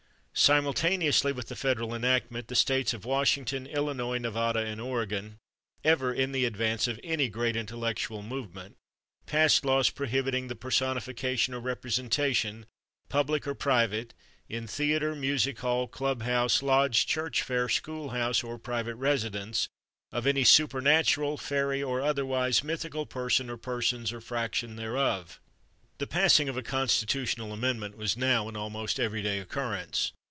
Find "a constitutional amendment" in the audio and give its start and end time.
26.57-27.95